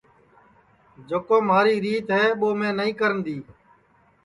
[1.07, 3.41] جکو مہاری ریت ہے ٻو میں نائی کرنے دؔیئے